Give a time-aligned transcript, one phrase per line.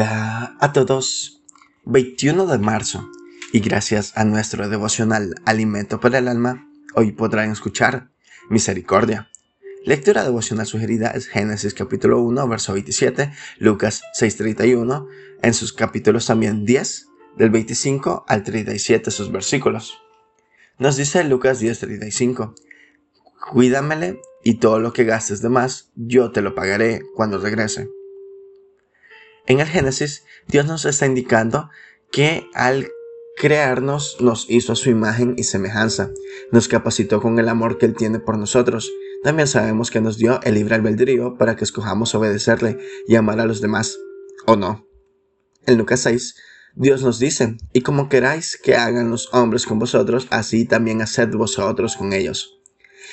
[0.00, 1.42] Hola a todos.
[1.84, 3.10] 21 de marzo.
[3.52, 8.10] Y gracias a nuestro devocional Alimento para el Alma, hoy podrán escuchar
[8.48, 9.28] Misericordia.
[9.84, 15.06] Lectura devocional sugerida es Génesis capítulo 1, verso 27, Lucas 6:31,
[15.42, 19.98] en sus capítulos también 10, del 25 al 37 sus versículos.
[20.78, 22.54] Nos dice Lucas 10:35,
[23.50, 27.90] Cuídamele y todo lo que gastes de más, yo te lo pagaré cuando regrese.
[29.50, 31.70] En el Génesis, Dios nos está indicando
[32.12, 32.86] que al
[33.36, 36.12] crearnos nos hizo a su imagen y semejanza,
[36.52, 38.92] nos capacitó con el amor que Él tiene por nosotros.
[39.24, 43.44] También sabemos que nos dio el libre albedrío para que escojamos obedecerle y amar a
[43.44, 43.98] los demás,
[44.46, 44.86] o no.
[45.66, 46.36] En Lucas 6,
[46.76, 51.30] Dios nos dice, y como queráis que hagan los hombres con vosotros, así también haced
[51.30, 52.60] vosotros con ellos.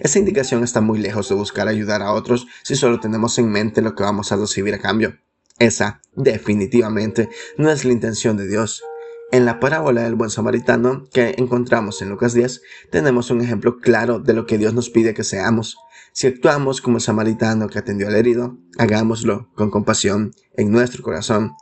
[0.00, 3.82] Esta indicación está muy lejos de buscar ayudar a otros si solo tenemos en mente
[3.82, 5.18] lo que vamos a recibir a cambio.
[5.58, 8.82] Esa, definitivamente, no es la intención de Dios.
[9.30, 14.18] En la parábola del buen samaritano que encontramos en Lucas 10, tenemos un ejemplo claro
[14.18, 15.78] de lo que Dios nos pide que seamos.
[16.12, 21.52] Si actuamos como el samaritano que atendió al herido, hagámoslo con compasión en nuestro corazón.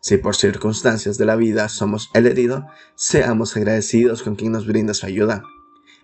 [0.00, 4.94] Si por circunstancias de la vida somos el herido, seamos agradecidos con quien nos brinda
[4.94, 5.42] su ayuda.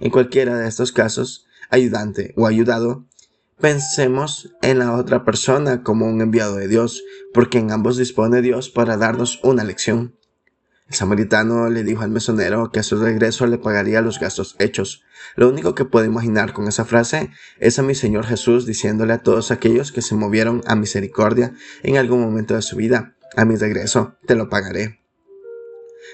[0.01, 3.08] En cualquiera de estos casos, ayudante o ayudado,
[3.61, 7.03] Pensemos en la otra persona como un enviado de Dios,
[7.35, 10.15] porque en ambos dispone Dios para darnos una lección.
[10.87, 15.03] El samaritano le dijo al mesonero que a su regreso le pagaría los gastos hechos.
[15.35, 19.25] Lo único que puedo imaginar con esa frase es a mi Señor Jesús diciéndole a
[19.25, 23.57] todos aquellos que se movieron a misericordia en algún momento de su vida, a mi
[23.57, 25.01] regreso te lo pagaré.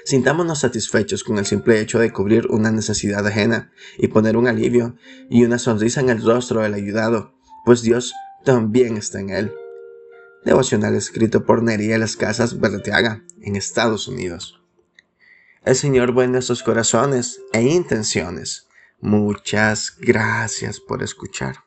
[0.04, 4.96] Sintámonos satisfechos con el simple hecho de cubrir una necesidad ajena y poner un alivio
[5.30, 8.12] y una sonrisa en el rostro del ayudado, pues Dios
[8.44, 9.52] también está en él.
[10.44, 14.60] Devocional escrito por Nería Las Casas Berteaga, en Estados Unidos.
[15.64, 18.68] El Señor ve nuestros corazones e intenciones.
[19.00, 21.63] Muchas gracias por escuchar.